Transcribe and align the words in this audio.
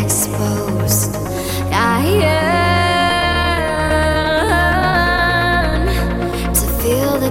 exposed. 0.00 1.16
I 1.72 2.04
yearn 5.66 6.54
to 6.54 6.66
feel 6.80 7.12
the 7.18 7.30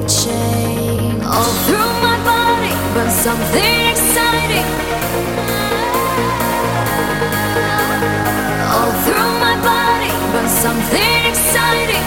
all 1.26 1.54
through 1.66 1.94
my 2.08 2.18
body, 2.32 2.74
something 3.12 3.82
exciting. 3.94 4.68
All 8.76 8.94
through 9.06 9.34
my 9.46 9.56
body, 9.70 10.12
something 10.66 11.22
exciting. 11.32 12.06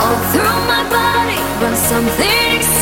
All 0.00 0.18
through 0.32 0.60
my 0.72 0.82
body, 0.98 1.38
something 1.76 2.46
exciting. 2.58 2.79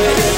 baby. 0.00 0.29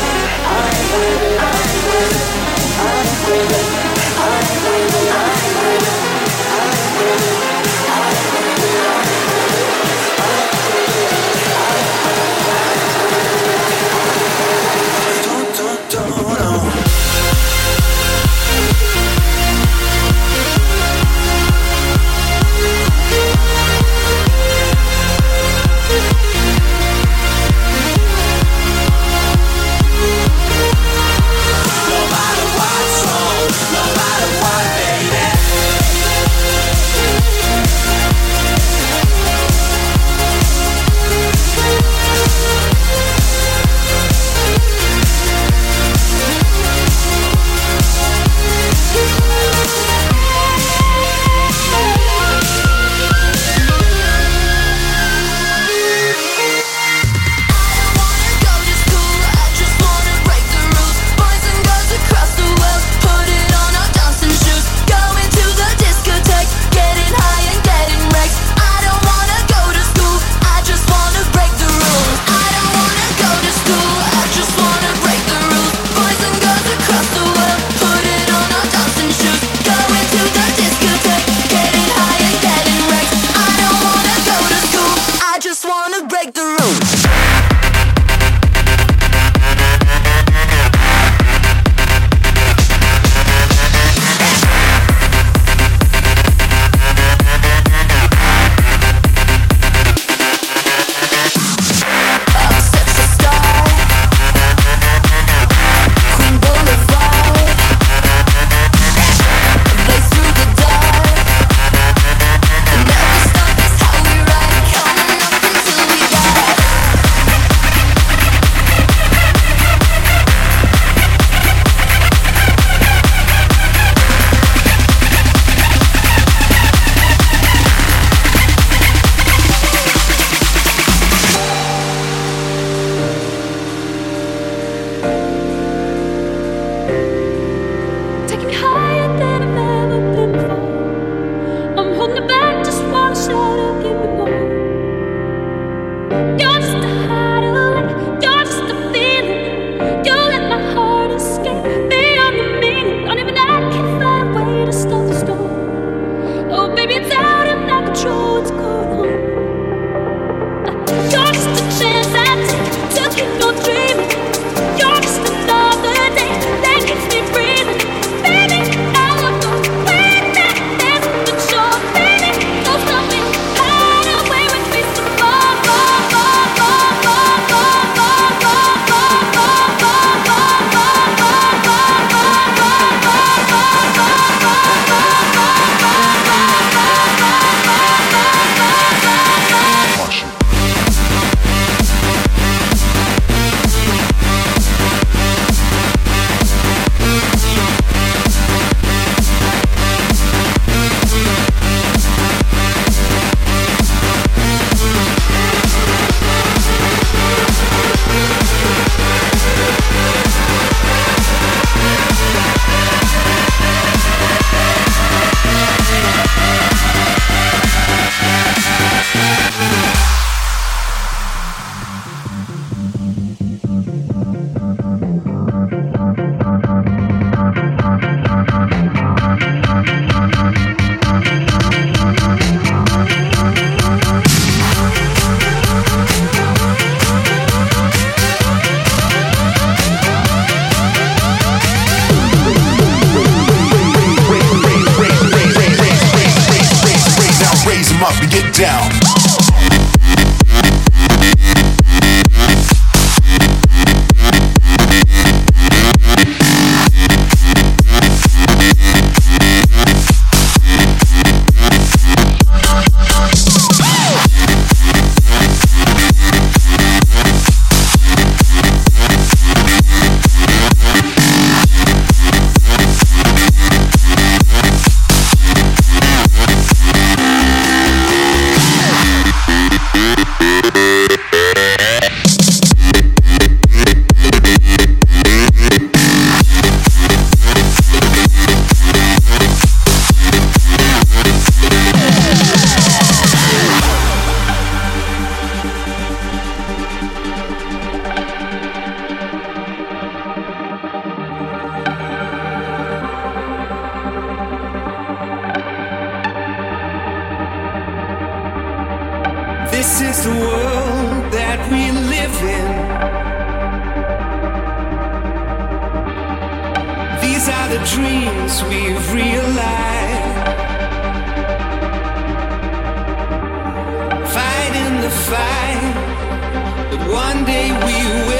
one 327.34 327.44
day 327.46 327.70
we 327.86 328.26
will 328.26 328.31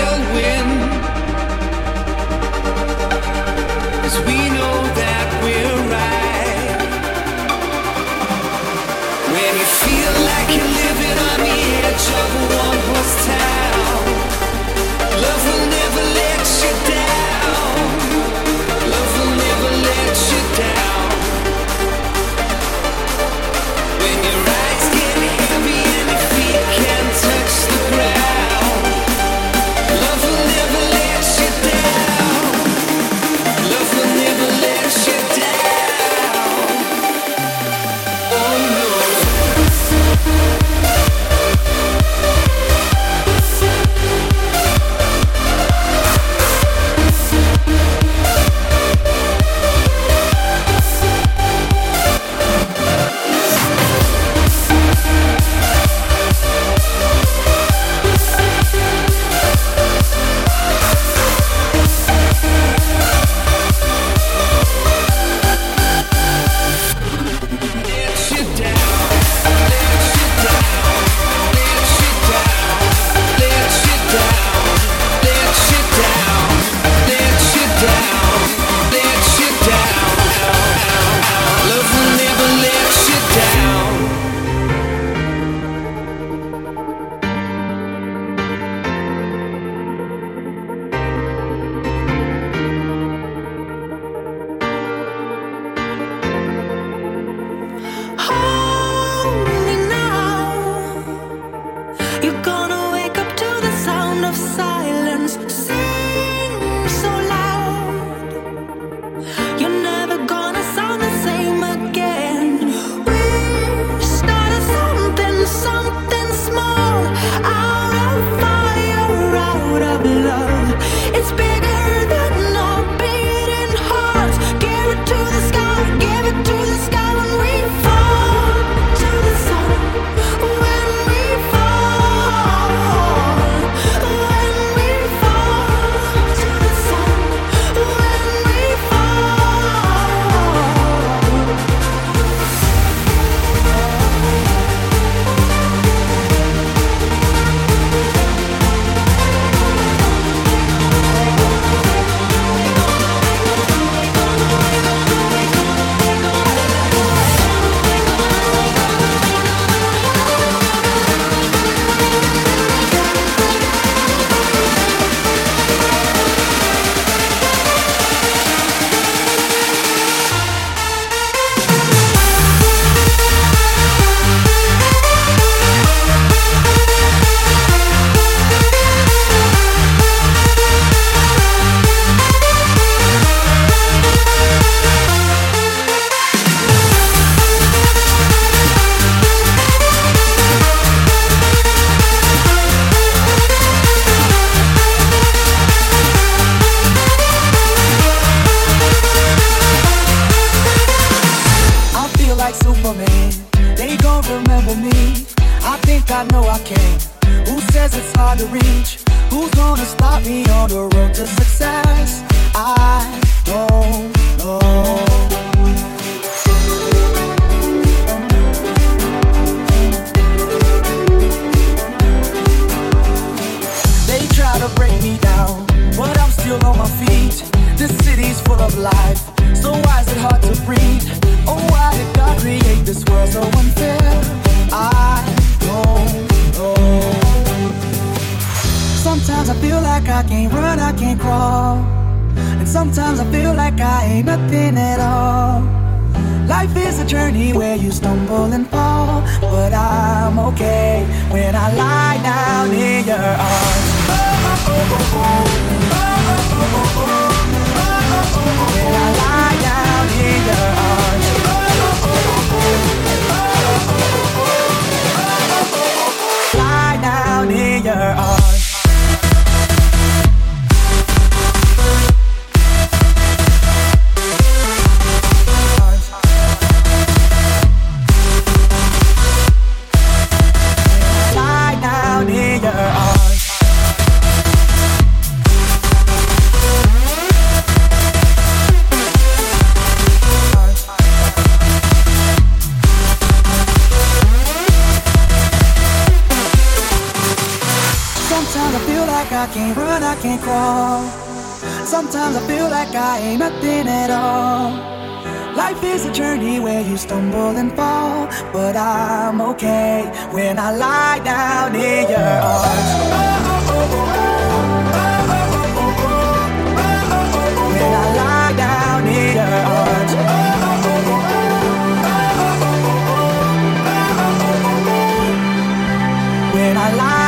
When 326.83 326.99
I 326.99 327.22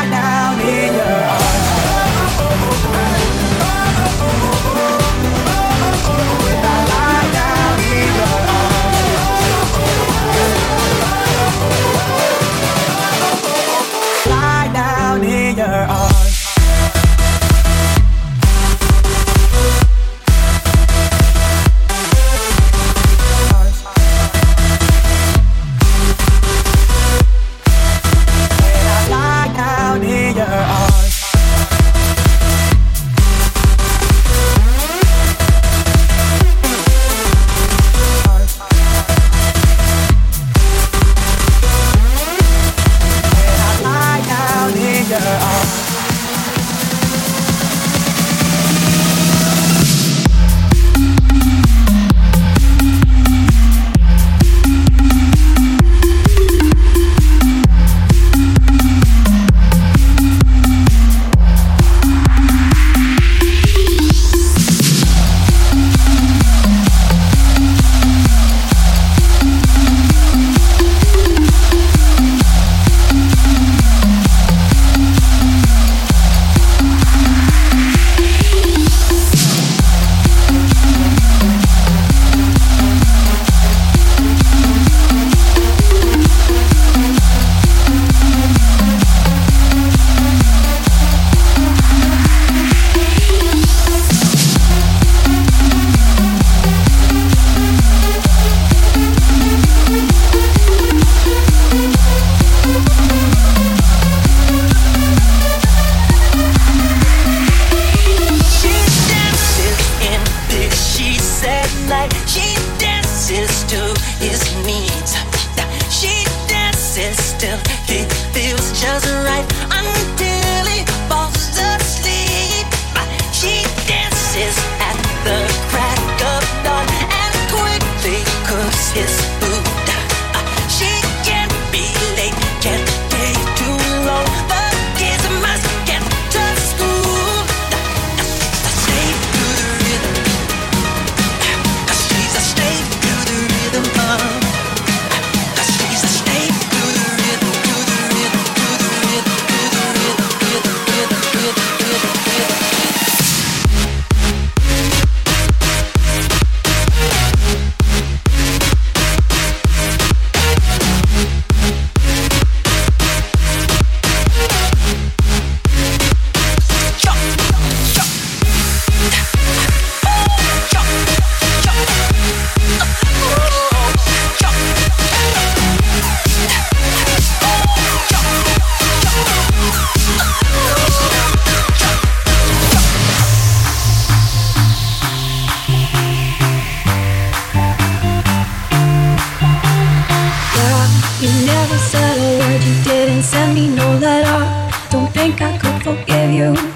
you. 196.35 196.74